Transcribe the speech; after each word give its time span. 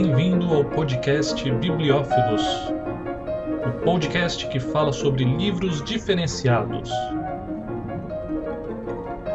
Bem-vindo 0.00 0.54
ao 0.54 0.64
podcast 0.64 1.50
Bibliófilos, 1.54 2.40
o 3.66 3.82
podcast 3.82 4.46
que 4.46 4.60
fala 4.60 4.92
sobre 4.92 5.24
livros 5.24 5.82
diferenciados. 5.82 6.88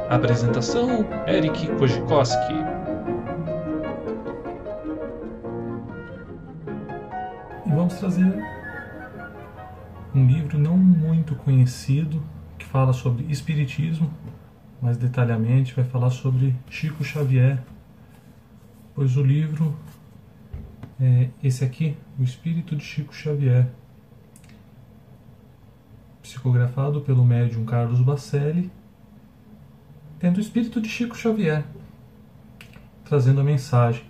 Apresentação: 0.10 1.06
Eric 1.28 1.68
Kojikoski. 1.76 2.54
E 7.66 7.70
vamos 7.70 7.96
trazer 7.96 8.34
um 10.16 10.26
livro 10.26 10.58
não 10.58 10.78
muito 10.78 11.36
conhecido 11.36 12.24
que 12.58 12.66
fala 12.66 12.94
sobre 12.94 13.26
espiritismo, 13.30 14.10
mais 14.82 14.96
detalhadamente 14.96 15.76
vai 15.76 15.84
falar 15.84 16.10
sobre 16.10 16.56
Chico 16.70 17.04
Xavier, 17.04 17.62
pois 18.96 19.18
o 19.18 19.22
livro 19.22 19.76
é 21.04 21.30
esse 21.44 21.66
aqui, 21.66 21.98
O 22.18 22.24
Espírito 22.24 22.78
de 22.78 22.84
Chico 22.84 23.14
Xavier, 23.14 23.68
psicografado 26.22 27.02
pelo 27.02 27.26
médium 27.26 27.66
Carlos 27.66 28.00
Bacelli, 28.00 28.72
tendo 30.18 30.38
o 30.38 30.40
espírito 30.40 30.80
de 30.80 30.88
Chico 30.88 31.18
Xavier, 31.18 31.66
trazendo 33.04 33.42
a 33.42 33.44
mensagem. 33.44 34.06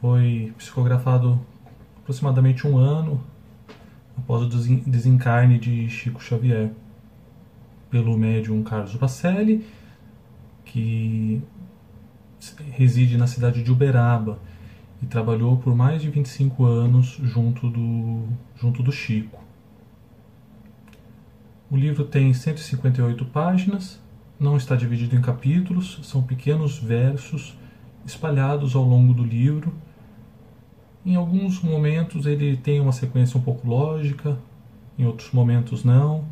Foi 0.00 0.52
psicografado 0.58 1.40
aproximadamente 1.98 2.66
um 2.66 2.76
ano 2.76 3.22
após 4.16 4.42
o 4.42 4.48
desencarne 4.84 5.60
de 5.60 5.88
Chico 5.88 6.20
Xavier, 6.20 6.72
pelo 7.88 8.18
médium 8.18 8.64
Carlos 8.64 8.96
Bacelli, 8.96 9.64
que 10.64 11.40
reside 12.72 13.16
na 13.16 13.28
cidade 13.28 13.62
de 13.62 13.70
Uberaba 13.70 14.40
e 15.02 15.06
trabalhou 15.06 15.56
por 15.58 15.74
mais 15.74 16.02
de 16.02 16.10
25 16.10 16.64
anos 16.64 17.18
junto 17.22 17.68
do, 17.70 18.24
junto 18.56 18.82
do 18.82 18.90
Chico. 18.90 19.42
O 21.70 21.76
livro 21.76 22.04
tem 22.04 22.32
158 22.32 23.24
páginas, 23.26 24.00
não 24.40 24.56
está 24.56 24.74
dividido 24.74 25.14
em 25.14 25.20
capítulos, 25.20 26.00
são 26.02 26.22
pequenos 26.22 26.78
versos 26.78 27.56
espalhados 28.06 28.74
ao 28.74 28.82
longo 28.82 29.12
do 29.12 29.22
livro. 29.22 29.74
Em 31.04 31.14
alguns 31.14 31.62
momentos 31.62 32.26
ele 32.26 32.56
tem 32.56 32.80
uma 32.80 32.92
sequência 32.92 33.38
um 33.38 33.42
pouco 33.42 33.68
lógica, 33.68 34.38
em 34.98 35.04
outros 35.04 35.30
momentos 35.30 35.84
não, 35.84 36.24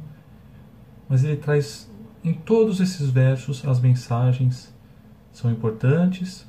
mas 1.08 1.22
ele 1.22 1.36
traz 1.36 1.90
em 2.24 2.32
todos 2.32 2.80
esses 2.80 3.08
versos 3.10 3.64
as 3.66 3.78
mensagens 3.78 4.74
são 5.32 5.50
importantes 5.50 6.48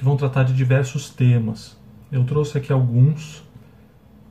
que 0.00 0.04
vão 0.04 0.16
tratar 0.16 0.44
de 0.44 0.54
diversos 0.54 1.10
temas. 1.10 1.78
Eu 2.10 2.24
trouxe 2.24 2.56
aqui 2.56 2.72
alguns, 2.72 3.44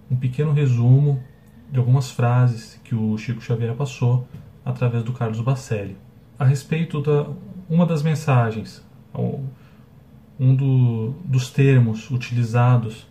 um 0.10 0.16
pequeno 0.16 0.52
resumo 0.52 1.24
de 1.72 1.78
algumas 1.78 2.10
frases 2.10 2.82
que 2.84 2.96
o 2.96 3.16
Chico 3.20 3.40
Xavier 3.40 3.76
passou 3.76 4.28
através 4.66 5.04
do 5.04 5.14
Carlos 5.14 5.40
Bacelli. 5.42 5.96
A 6.40 6.44
respeito 6.44 7.00
da 7.02 7.28
uma 7.70 7.86
das 7.86 8.02
mensagens, 8.02 8.84
um 10.40 10.56
do, 10.56 11.12
dos 11.24 11.52
termos 11.52 12.10
utilizados 12.10 13.06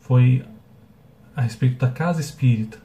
foi 0.00 0.44
a 1.34 1.40
respeito 1.40 1.78
da 1.78 1.90
casa 1.90 2.20
espírita. 2.20 2.76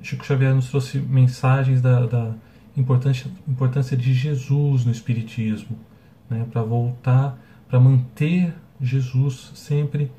Chico 0.00 0.24
Xavier 0.24 0.54
nos 0.54 0.68
trouxe 0.68 0.96
mensagens 1.00 1.82
da, 1.82 2.06
da 2.06 2.34
importância, 2.76 3.28
importância 3.48 3.96
de 3.96 4.14
Jesus 4.14 4.84
no 4.84 4.92
Espiritismo, 4.92 5.76
né, 6.28 6.46
para 6.50 6.62
voltar, 6.62 7.38
para 7.68 7.78
manter 7.80 8.54
Jesus 8.80 9.52
sempre 9.54 10.10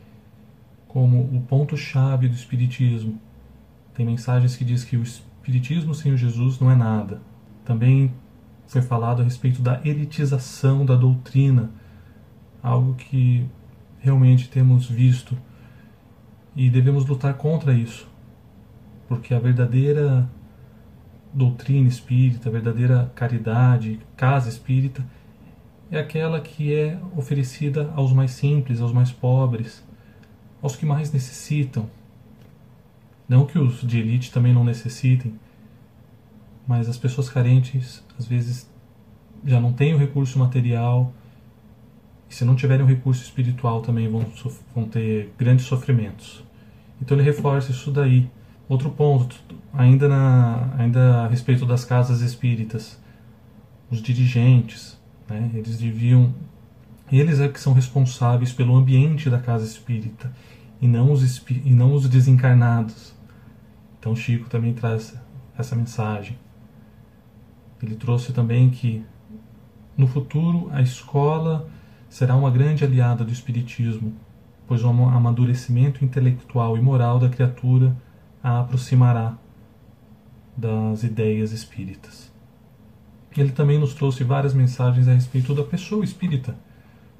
como 0.87 1.21
o 1.21 1.41
ponto-chave 1.41 2.27
do 2.27 2.35
Espiritismo. 2.35 3.19
Tem 3.93 4.05
mensagens 4.05 4.55
que 4.55 4.63
diz 4.63 4.83
que 4.83 4.97
o 4.97 5.03
Espiritismo 5.03 5.93
sem 5.93 6.13
o 6.13 6.17
Jesus 6.17 6.59
não 6.59 6.71
é 6.71 6.75
nada. 6.75 7.21
Também 7.63 8.13
foi 8.67 8.81
falado 8.81 9.21
a 9.21 9.25
respeito 9.25 9.61
da 9.61 9.79
elitização 9.85 10.85
da 10.85 10.95
doutrina, 10.95 11.69
algo 12.61 12.95
que 12.95 13.45
realmente 13.99 14.49
temos 14.49 14.87
visto 14.89 15.37
e 16.55 16.69
devemos 16.69 17.05
lutar 17.05 17.33
contra 17.33 17.73
isso, 17.73 18.07
porque 19.07 19.33
a 19.33 19.39
verdadeira 19.39 20.29
doutrina 21.33 21.89
espírita, 21.89 22.47
a 22.47 22.51
verdadeira 22.51 23.11
caridade, 23.13 23.99
casa 24.15 24.47
espírita, 24.47 25.05
é 25.91 25.99
aquela 25.99 26.39
que 26.41 26.73
é 26.73 26.99
oferecida 27.15 27.91
aos 27.95 28.11
mais 28.11 28.31
simples, 28.31 28.81
aos 28.81 28.91
mais 28.91 29.11
pobres, 29.11 29.83
aos 30.61 30.75
que 30.75 30.85
mais 30.85 31.11
necessitam. 31.11 31.89
Não 33.27 33.45
que 33.45 33.57
os 33.57 33.81
de 33.81 33.99
elite 33.99 34.31
também 34.31 34.53
não 34.53 34.63
necessitem, 34.63 35.33
mas 36.67 36.89
as 36.89 36.97
pessoas 36.97 37.29
carentes 37.29 38.03
às 38.17 38.25
vezes 38.25 38.69
já 39.43 39.59
não 39.59 39.73
têm 39.73 39.93
o 39.93 39.97
recurso 39.97 40.39
material 40.39 41.13
e 42.29 42.33
se 42.33 42.43
não 42.43 42.55
tiverem 42.55 42.83
o 42.83 42.87
recurso 42.87 43.23
espiritual 43.23 43.81
também 43.81 44.09
vão, 44.09 44.25
vão 44.73 44.85
ter 44.85 45.33
grandes 45.37 45.65
sofrimentos. 45.65 46.43
Então 47.01 47.15
ele 47.17 47.25
reforça 47.25 47.71
isso 47.71 47.91
daí. 47.91 48.29
Outro 48.67 48.89
ponto, 48.89 49.35
ainda, 49.71 50.07
na, 50.07 50.73
ainda 50.77 51.23
a 51.23 51.27
respeito 51.27 51.65
das 51.65 51.85
casas 51.85 52.21
espíritas, 52.21 52.99
os 53.91 54.01
dirigentes, 54.01 54.99
né? 55.27 55.51
Eles 55.53 55.77
deviam. 55.77 56.33
Eles 57.11 57.39
é 57.39 57.47
que 57.47 57.59
são 57.59 57.73
responsáveis 57.73 58.51
pelo 58.51 58.75
ambiente 58.75 59.29
da 59.29 59.39
casa 59.39 59.65
espírita 59.65 60.31
e 60.81 60.87
não 60.87 61.11
os, 61.11 61.43
e 61.49 61.71
não 61.71 61.93
os 61.93 62.09
desencarnados. 62.09 63.13
Então 63.99 64.15
Chico 64.15 64.49
também 64.49 64.73
traz 64.73 65.15
essa 65.57 65.75
mensagem. 65.75 66.37
Ele 67.81 67.95
trouxe 67.95 68.33
também 68.33 68.69
que 68.69 69.03
no 69.97 70.07
futuro 70.07 70.69
a 70.71 70.81
escola 70.81 71.69
será 72.09 72.35
uma 72.35 72.49
grande 72.49 72.83
aliada 72.83 73.23
do 73.23 73.31
espiritismo, 73.31 74.13
pois 74.67 74.83
o 74.83 74.89
amadurecimento 74.89 76.03
intelectual 76.03 76.77
e 76.77 76.81
moral 76.81 77.19
da 77.19 77.29
criatura 77.29 77.95
a 78.43 78.61
aproximará 78.61 79.37
das 80.55 81.03
ideias 81.03 81.51
espíritas. 81.51 82.24
Ele 83.41 83.51
também 83.51 83.79
nos 83.79 83.93
trouxe 83.93 84.23
várias 84.23 84.53
mensagens 84.53 85.07
a 85.07 85.13
respeito 85.13 85.53
da 85.53 85.63
pessoa 85.63 86.03
espírita, 86.03 86.55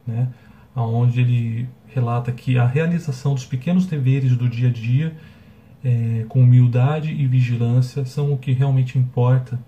né? 0.06 0.30
onde 0.76 1.22
ele 1.22 1.70
relata 1.88 2.32
que 2.32 2.58
a 2.58 2.66
realização 2.66 3.34
dos 3.34 3.46
pequenos 3.46 3.86
deveres 3.86 4.36
do 4.36 4.50
dia 4.50 4.68
a 4.68 4.72
dia, 4.72 5.16
é, 5.84 6.26
com 6.28 6.42
humildade 6.42 7.12
e 7.12 7.26
vigilância, 7.26 8.06
são 8.06 8.34
o 8.34 8.38
que 8.38 8.52
realmente 8.52 8.98
importa. 8.98 9.60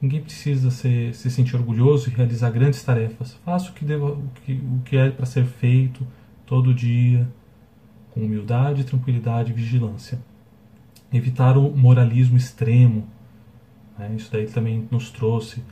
Ninguém 0.00 0.20
precisa 0.20 0.70
ser, 0.70 1.14
se 1.14 1.30
sentir 1.30 1.56
orgulhoso 1.56 2.10
e 2.10 2.12
realizar 2.12 2.50
grandes 2.50 2.82
tarefas. 2.82 3.38
Faça 3.44 3.70
o 3.70 3.72
que, 3.72 3.84
deva, 3.84 4.12
o 4.12 4.30
que, 4.44 4.52
o 4.52 4.82
que 4.84 4.96
é 4.96 5.10
para 5.10 5.24
ser 5.24 5.46
feito 5.46 6.06
todo 6.44 6.74
dia, 6.74 7.26
com 8.10 8.20
humildade, 8.20 8.84
tranquilidade 8.84 9.52
e 9.52 9.54
vigilância. 9.54 10.18
Evitar 11.12 11.56
o 11.56 11.74
moralismo 11.74 12.36
extremo, 12.36 13.08
né? 13.98 14.12
Isso 14.16 14.30
daí 14.32 14.46
também 14.46 14.86
nos 14.90 15.10
trouxe. 15.10 15.62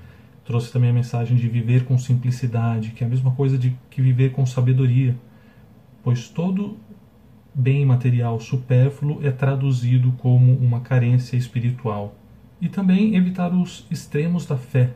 Trouxe 0.45 0.73
também 0.73 0.91
a 0.91 0.93
mensagem 0.93 1.37
de 1.37 1.49
viver 1.49 1.85
com 1.85 1.97
simplicidade, 1.97 2.91
que 2.91 3.03
é 3.03 3.07
a 3.07 3.11
mesma 3.11 3.31
coisa 3.31 3.57
de 3.57 3.75
que 3.89 4.03
viver 4.03 4.33
com 4.33 4.45
sabedoria, 4.45 5.17
pois 6.03 6.29
todo 6.29 6.77
bem 7.55 7.87
material 7.87 8.39
supérfluo 8.41 9.25
é 9.25 9.31
traduzido 9.31 10.13
como 10.19 10.53
uma 10.55 10.81
carência 10.81 11.37
espiritual. 11.37 12.15
E 12.61 12.69
também 12.69 13.17
evitar 13.17 13.55
os 13.55 13.87
extremos 13.91 14.45
da 14.45 14.57
fé. 14.57 14.91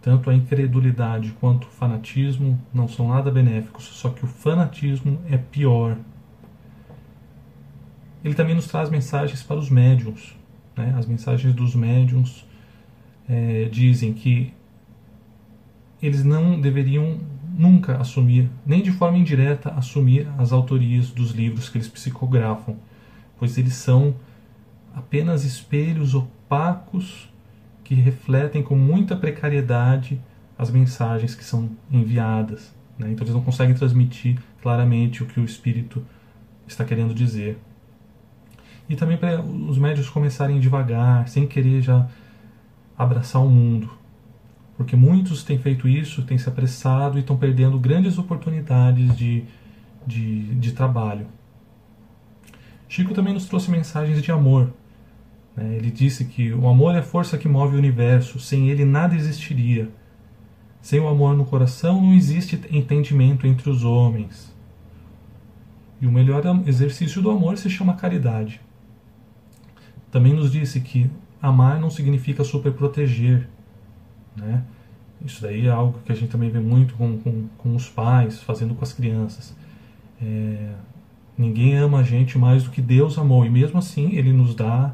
Tanto 0.00 0.30
a 0.30 0.34
incredulidade 0.34 1.32
quanto 1.38 1.64
o 1.64 1.70
fanatismo 1.70 2.58
não 2.72 2.88
são 2.88 3.08
nada 3.08 3.30
benéficos, 3.30 3.84
só 3.84 4.08
que 4.08 4.24
o 4.24 4.28
fanatismo 4.28 5.20
é 5.30 5.36
pior. 5.36 5.96
Ele 8.24 8.34
também 8.34 8.54
nos 8.54 8.66
traz 8.66 8.88
mensagens 8.88 9.42
para 9.42 9.56
os 9.56 9.68
médiums, 9.68 10.36
né? 10.76 10.94
As 10.96 11.06
mensagens 11.06 11.54
dos 11.54 11.74
médiums 11.74 12.46
é, 13.28 13.68
dizem 13.70 14.12
que 14.12 14.52
eles 16.02 16.24
não 16.24 16.60
deveriam 16.60 17.18
nunca 17.56 17.96
assumir, 17.98 18.48
nem 18.64 18.82
de 18.82 18.90
forma 18.90 19.18
indireta, 19.18 19.70
assumir 19.70 20.26
as 20.38 20.52
autorias 20.52 21.10
dos 21.10 21.32
livros 21.32 21.68
que 21.68 21.76
eles 21.76 21.88
psicografam, 21.88 22.76
pois 23.38 23.58
eles 23.58 23.74
são 23.74 24.14
apenas 24.94 25.44
espelhos 25.44 26.14
opacos 26.14 27.28
que 27.84 27.94
refletem 27.94 28.62
com 28.62 28.76
muita 28.76 29.16
precariedade 29.16 30.20
as 30.56 30.70
mensagens 30.70 31.34
que 31.34 31.44
são 31.44 31.70
enviadas. 31.90 32.74
Né? 32.98 33.10
Então 33.10 33.24
eles 33.24 33.34
não 33.34 33.42
conseguem 33.42 33.74
transmitir 33.74 34.38
claramente 34.62 35.22
o 35.22 35.26
que 35.26 35.40
o 35.40 35.44
espírito 35.44 36.04
está 36.66 36.84
querendo 36.84 37.14
dizer. 37.14 37.58
E 38.90 38.96
também 38.96 39.16
para 39.16 39.40
os 39.40 39.78
médios 39.78 40.10
começarem 40.10 40.58
devagar, 40.58 41.28
sem 41.28 41.46
querer 41.46 41.80
já 41.80 42.08
abraçar 42.98 43.40
o 43.40 43.48
mundo. 43.48 43.88
porque 44.76 44.96
muitos 44.96 45.44
têm 45.44 45.58
feito 45.58 45.86
isso, 45.86 46.22
têm 46.22 46.38
se 46.38 46.48
apressado 46.48 47.18
e 47.18 47.20
estão 47.20 47.36
perdendo 47.36 47.78
grandes 47.78 48.18
oportunidades 48.18 49.14
de, 49.14 49.44
de, 50.06 50.54
de 50.54 50.72
trabalho. 50.72 51.26
Chico 52.88 53.12
também 53.14 53.34
nos 53.34 53.44
trouxe 53.44 53.70
mensagens 53.70 54.22
de 54.22 54.32
amor. 54.32 54.72
Né? 55.54 55.76
Ele 55.76 55.90
disse 55.90 56.24
que 56.24 56.52
o 56.52 56.66
amor 56.66 56.94
é 56.94 56.98
a 56.98 57.02
força 57.02 57.36
que 57.36 57.46
move 57.46 57.76
o 57.76 57.78
universo, 57.78 58.40
sem 58.40 58.70
ele 58.70 58.84
nada 58.84 59.14
existiria. 59.14 59.90
Sem 60.80 60.98
o 60.98 61.08
amor 61.08 61.36
no 61.36 61.44
coração 61.44 62.00
não 62.00 62.14
existe 62.14 62.58
entendimento 62.72 63.46
entre 63.46 63.68
os 63.68 63.84
homens. 63.84 64.50
E 66.00 66.06
o 66.06 66.10
melhor 66.10 66.42
exercício 66.66 67.20
do 67.20 67.30
amor 67.30 67.58
se 67.58 67.68
chama 67.68 67.94
caridade. 67.94 68.62
Também 70.10 70.34
nos 70.34 70.50
disse 70.50 70.80
que 70.80 71.10
amar 71.40 71.80
não 71.80 71.90
significa 71.90 72.44
superproteger. 72.44 73.48
Né? 74.36 74.62
Isso 75.24 75.42
daí 75.42 75.66
é 75.66 75.70
algo 75.70 75.98
que 76.04 76.12
a 76.12 76.14
gente 76.14 76.30
também 76.30 76.50
vê 76.50 76.60
muito 76.60 76.94
com, 76.94 77.18
com, 77.18 77.46
com 77.58 77.76
os 77.76 77.88
pais, 77.88 78.42
fazendo 78.42 78.74
com 78.74 78.84
as 78.84 78.92
crianças. 78.92 79.54
É, 80.20 80.72
ninguém 81.36 81.76
ama 81.76 82.00
a 82.00 82.02
gente 82.02 82.38
mais 82.38 82.64
do 82.64 82.70
que 82.70 82.80
Deus 82.80 83.18
amou, 83.18 83.44
e 83.44 83.50
mesmo 83.50 83.78
assim 83.78 84.14
Ele 84.14 84.32
nos 84.32 84.54
dá 84.54 84.92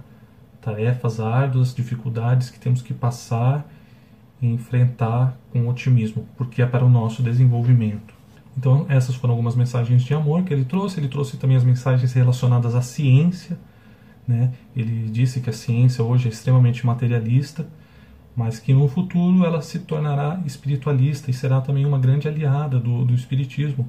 tarefas 0.60 1.20
árduas, 1.20 1.74
dificuldades 1.74 2.50
que 2.50 2.58
temos 2.58 2.82
que 2.82 2.92
passar 2.92 3.64
e 4.42 4.46
enfrentar 4.48 5.38
com 5.52 5.68
otimismo, 5.68 6.26
porque 6.36 6.60
é 6.60 6.66
para 6.66 6.84
o 6.84 6.90
nosso 6.90 7.22
desenvolvimento. 7.22 8.14
Então, 8.56 8.86
essas 8.88 9.14
foram 9.14 9.34
algumas 9.34 9.54
mensagens 9.54 10.02
de 10.02 10.14
amor 10.14 10.42
que 10.42 10.52
ele 10.52 10.64
trouxe. 10.64 10.98
Ele 10.98 11.08
trouxe 11.08 11.36
também 11.36 11.56
as 11.56 11.64
mensagens 11.64 12.12
relacionadas 12.14 12.74
à 12.74 12.80
ciência. 12.80 13.58
Né? 14.26 14.52
Ele 14.75 15.08
disse 15.11 15.40
que 15.40 15.50
a 15.50 15.52
ciência 15.52 16.02
hoje 16.02 16.26
é 16.26 16.31
extremamente 16.31 16.84
materialista, 16.84 17.67
mas 18.34 18.58
que 18.58 18.75
no 18.75 18.88
futuro 18.88 19.44
ela 19.44 19.62
se 19.62 19.78
tornará 19.81 20.43
espiritualista 20.44 21.31
e 21.31 21.34
será 21.34 21.61
também 21.61 21.87
uma 21.87 21.99
grande 21.99 22.28
aliada 22.28 22.78
do, 22.78 23.05
do 23.05 23.14
espiritismo, 23.14 23.88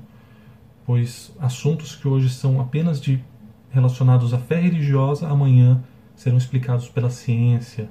pois 0.86 1.36
assuntos 1.39 1.95
que 1.95 2.07
hoje 2.07 2.30
são 2.30 2.62
apenas 2.62 3.01
de 3.01 3.22
relacionados 3.69 4.34
à 4.34 4.38
fé 4.38 4.60
religiosa 4.60 5.28
amanhã 5.28 5.84
serão 6.16 6.38
explicados 6.38 6.88
pela 6.88 7.10
ciência, 7.10 7.89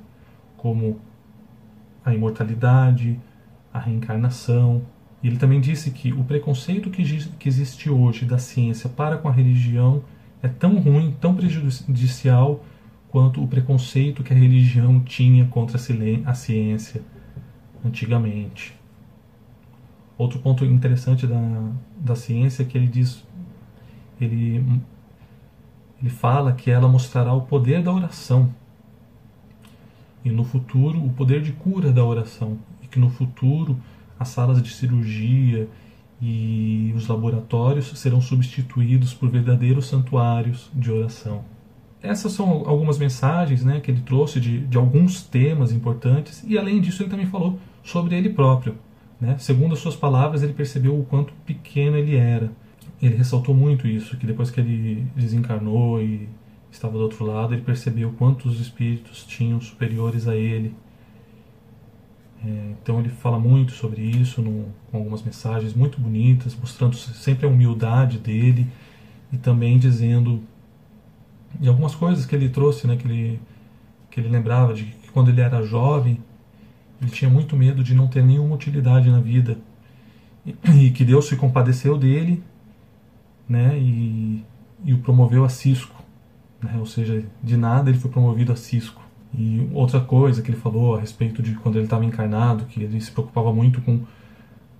como 0.56 0.98
a 2.04 2.14
imortalidade, 2.14 3.20
a 3.72 3.78
reencarnação. 3.78 4.82
E 5.22 5.28
ele 5.28 5.36
também 5.36 5.60
disse 5.60 5.90
que 5.90 6.12
o 6.12 6.24
preconceito 6.24 6.90
que, 6.90 7.04
que 7.38 7.48
existe 7.48 7.90
hoje 7.90 8.24
da 8.24 8.38
ciência 8.38 8.88
para 8.88 9.18
com 9.18 9.28
a 9.28 9.32
religião 9.32 10.02
é 10.46 10.48
tão 10.48 10.78
ruim, 10.78 11.14
tão 11.20 11.34
prejudicial 11.34 12.64
quanto 13.08 13.42
o 13.42 13.48
preconceito 13.48 14.22
que 14.22 14.32
a 14.32 14.36
religião 14.36 15.00
tinha 15.00 15.46
contra 15.46 15.76
a 15.76 16.34
ciência 16.34 17.02
antigamente. 17.84 18.74
Outro 20.16 20.38
ponto 20.38 20.64
interessante 20.64 21.26
da, 21.26 21.70
da 21.98 22.16
ciência 22.16 22.62
é 22.62 22.66
que 22.66 22.78
ele 22.78 22.86
diz, 22.86 23.22
ele 24.20 24.64
ele 26.00 26.10
fala 26.10 26.52
que 26.52 26.70
ela 26.70 26.86
mostrará 26.86 27.32
o 27.32 27.42
poder 27.42 27.82
da 27.82 27.90
oração 27.90 28.54
e 30.22 30.30
no 30.30 30.44
futuro 30.44 31.02
o 31.02 31.10
poder 31.10 31.40
de 31.40 31.52
cura 31.52 31.90
da 31.90 32.04
oração 32.04 32.58
e 32.82 32.86
que 32.86 32.98
no 32.98 33.08
futuro 33.08 33.78
as 34.18 34.28
salas 34.28 34.62
de 34.62 34.70
cirurgia 34.74 35.68
e 36.20 36.92
os 36.96 37.06
laboratórios 37.06 37.92
serão 37.98 38.20
substituídos 38.20 39.12
por 39.12 39.28
verdadeiros 39.28 39.86
santuários 39.86 40.70
de 40.74 40.90
oração. 40.90 41.44
Essas 42.02 42.32
são 42.32 42.66
algumas 42.66 42.98
mensagens 42.98 43.64
né, 43.64 43.80
que 43.80 43.90
ele 43.90 44.00
trouxe 44.00 44.40
de, 44.40 44.60
de 44.60 44.76
alguns 44.76 45.22
temas 45.22 45.72
importantes 45.72 46.44
e 46.46 46.56
além 46.56 46.80
disso 46.80 47.02
ele 47.02 47.10
também 47.10 47.26
falou 47.26 47.58
sobre 47.82 48.16
ele 48.16 48.30
próprio. 48.30 48.76
Né? 49.20 49.36
Segundo 49.38 49.72
as 49.72 49.78
suas 49.78 49.96
palavras, 49.96 50.42
ele 50.42 50.52
percebeu 50.52 50.98
o 50.98 51.04
quanto 51.04 51.32
pequeno 51.44 51.96
ele 51.96 52.16
era 52.16 52.50
ele 53.00 53.16
ressaltou 53.16 53.54
muito 53.54 53.86
isso, 53.86 54.16
que 54.16 54.26
depois 54.26 54.50
que 54.50 54.60
ele 54.60 55.06
desencarnou 55.14 56.00
e 56.00 56.28
estava 56.70 56.94
do 56.94 57.02
outro 57.02 57.24
lado, 57.24 57.54
ele 57.54 57.62
percebeu 57.62 58.12
quantos 58.18 58.60
espíritos 58.60 59.24
tinham 59.24 59.60
superiores 59.60 60.26
a 60.26 60.36
ele. 60.36 60.74
É, 62.46 62.74
então 62.80 63.00
ele 63.00 63.08
fala 63.08 63.38
muito 63.40 63.72
sobre 63.72 64.02
isso, 64.02 64.40
no, 64.40 64.66
com 64.90 64.98
algumas 64.98 65.20
mensagens 65.22 65.74
muito 65.74 66.00
bonitas, 66.00 66.54
mostrando 66.54 66.94
sempre 66.96 67.44
a 67.44 67.48
humildade 67.48 68.18
dele 68.18 68.68
e 69.32 69.36
também 69.36 69.78
dizendo 69.78 70.40
de 71.58 71.68
algumas 71.68 71.94
coisas 71.94 72.24
que 72.24 72.36
ele 72.36 72.48
trouxe, 72.48 72.86
né, 72.86 72.96
que 72.96 73.06
ele 73.06 73.40
que 74.10 74.20
ele 74.20 74.28
lembrava 74.28 74.72
de 74.72 74.84
que 74.84 75.10
quando 75.10 75.28
ele 75.28 75.40
era 75.40 75.62
jovem 75.62 76.22
ele 77.02 77.10
tinha 77.10 77.28
muito 77.28 77.56
medo 77.56 77.82
de 77.82 77.94
não 77.94 78.06
ter 78.06 78.22
nenhuma 78.24 78.54
utilidade 78.54 79.10
na 79.10 79.20
vida 79.20 79.58
e, 80.46 80.56
e 80.86 80.90
que 80.90 81.04
Deus 81.04 81.26
se 81.26 81.36
compadeceu 81.36 81.98
dele 81.98 82.42
né, 83.48 83.76
e, 83.78 84.44
e 84.84 84.94
o 84.94 84.98
promoveu 84.98 85.44
a 85.44 85.48
Cisco. 85.48 86.02
Né, 86.62 86.76
ou 86.78 86.86
seja, 86.86 87.24
de 87.42 87.56
nada 87.56 87.90
ele 87.90 87.98
foi 87.98 88.10
promovido 88.10 88.52
a 88.52 88.56
Cisco. 88.56 89.02
E 89.36 89.68
outra 89.72 90.00
coisa 90.00 90.40
que 90.40 90.50
ele 90.50 90.58
falou 90.58 90.96
a 90.96 91.00
respeito 91.00 91.42
de 91.42 91.54
quando 91.56 91.76
ele 91.76 91.84
estava 91.84 92.04
encarnado, 92.04 92.64
que 92.64 92.82
ele 92.82 92.98
se 93.00 93.12
preocupava 93.12 93.52
muito 93.52 93.82
com 93.82 94.00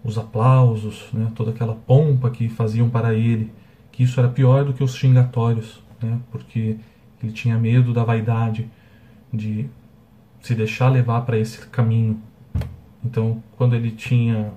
os 0.03 0.17
aplausos, 0.17 1.09
né, 1.13 1.31
toda 1.35 1.51
aquela 1.51 1.75
pompa 1.75 2.31
que 2.31 2.49
faziam 2.49 2.89
para 2.89 3.13
ele, 3.13 3.53
que 3.93 4.03
isso 4.03 4.19
era 4.19 4.29
pior 4.29 4.65
do 4.65 4.73
que 4.73 4.83
os 4.83 4.95
xingatórios, 4.95 5.83
né, 6.01 6.19
porque 6.31 6.77
ele 7.23 7.33
tinha 7.33 7.59
medo 7.59 7.93
da 7.93 8.05
vaidade, 8.05 8.71
de 9.33 9.69
se 10.41 10.55
deixar 10.55 10.89
levar 10.89 11.23
para 11.23 11.37
esse 11.39 11.67
caminho. 11.67 12.21
Então, 13.05 13.43
quando 13.57 13.75
ele 13.75 13.91
tinha, 13.91 14.53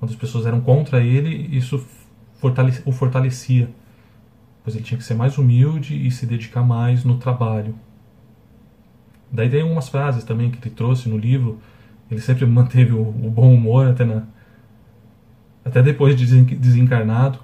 quando 0.00 0.10
as 0.10 0.16
pessoas 0.16 0.46
eram 0.46 0.60
contra 0.60 1.00
ele, 1.02 1.54
isso 1.56 1.86
o 2.84 2.92
fortalecia, 2.92 3.70
pois 4.64 4.74
ele 4.74 4.84
tinha 4.84 4.98
que 4.98 5.04
ser 5.04 5.14
mais 5.14 5.38
humilde 5.38 6.06
e 6.06 6.10
se 6.10 6.26
dedicar 6.26 6.62
mais 6.62 7.04
no 7.04 7.18
trabalho. 7.18 7.74
Daí 9.36 9.50
tem 9.50 9.60
algumas 9.60 9.88
frases 9.88 10.24
também 10.24 10.50
que 10.50 10.58
ele 10.58 10.74
trouxe 10.74 11.08
no 11.08 11.18
livro. 11.18 11.60
Ele 12.10 12.20
sempre 12.20 12.44
manteve 12.46 12.92
o, 12.92 13.00
o 13.00 13.30
bom 13.30 13.52
humor 13.54 13.86
até 13.86 14.04
na 14.04 14.24
até 15.64 15.82
depois 15.82 16.14
de 16.14 16.24
desencarnado. 16.54 17.40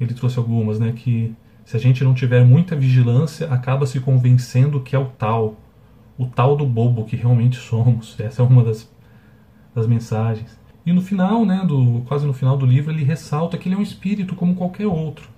Ele 0.00 0.12
trouxe 0.12 0.36
algumas, 0.36 0.80
né, 0.80 0.92
que 0.92 1.32
se 1.64 1.76
a 1.76 1.80
gente 1.80 2.02
não 2.02 2.12
tiver 2.12 2.44
muita 2.44 2.74
vigilância, 2.74 3.48
acaba 3.48 3.86
se 3.86 4.00
convencendo 4.00 4.80
que 4.80 4.96
é 4.96 4.98
o 4.98 5.06
tal, 5.06 5.56
o 6.18 6.26
tal 6.26 6.56
do 6.56 6.66
bobo 6.66 7.04
que 7.04 7.14
realmente 7.14 7.56
somos. 7.56 8.18
Essa 8.20 8.42
é 8.42 8.44
uma 8.44 8.64
das, 8.64 8.92
das 9.72 9.86
mensagens. 9.86 10.58
E 10.84 10.92
no 10.92 11.00
final, 11.00 11.46
né, 11.46 11.64
do, 11.66 12.02
quase 12.06 12.26
no 12.26 12.32
final 12.32 12.56
do 12.56 12.66
livro, 12.66 12.92
ele 12.92 13.04
ressalta 13.04 13.56
que 13.56 13.68
ele 13.68 13.76
é 13.76 13.78
um 13.78 13.82
espírito 13.82 14.34
como 14.34 14.54
qualquer 14.56 14.86
outro. 14.86 15.28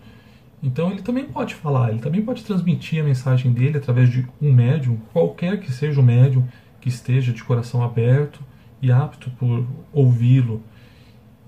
Então 0.62 0.91
ele 0.91 1.03
também 1.03 1.25
pode 1.25 1.55
falar, 1.55 1.91
ele 1.91 2.00
também 2.00 2.23
pode 2.23 2.43
transmitir 2.45 3.00
a 3.00 3.05
mensagem 3.05 3.53
dele 3.53 3.79
através 3.79 4.11
de 4.11 4.27
um 4.43 4.53
médium, 4.53 4.97
qualquer 5.12 5.61
que 5.61 5.73
seja 5.73 6.00
o 6.00 6.03
médium 6.03 6.47
que 6.81 6.88
esteja 6.88 7.33
de 7.33 7.45
coração 7.45 7.83
aberto 7.83 8.41
e 8.83 8.91
apto 8.91 9.31
por 9.31 9.67
ouvi-lo. 9.93 10.62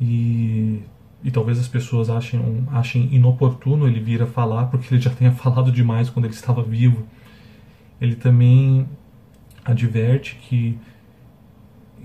E, 0.01 0.83
e 1.23 1.31
talvez 1.31 1.59
as 1.59 1.69
pessoas 1.69 2.09
achem, 2.09 2.65
achem 2.71 3.09
inoportuno 3.13 3.87
ele 3.87 4.01
vir 4.01 4.23
a 4.23 4.27
falar, 4.27 4.67
porque 4.67 4.95
ele 4.95 5.01
já 5.01 5.11
tenha 5.11 5.33
falado 5.33 5.73
demais 5.73 6.09
quando 6.09 6.27
ele 6.27 6.35
estava 6.35 6.63
vivo. 6.63 7.07
Ele 8.01 8.15
também 8.15 8.89
adverte 9.65 10.37
que 10.37 10.79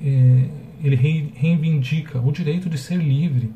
é, 0.02 0.50
ele 0.84 0.96
reivindica 0.96 2.20
o 2.20 2.32
direito 2.32 2.70
de 2.70 2.78
ser 2.78 2.98
livre 2.98 3.54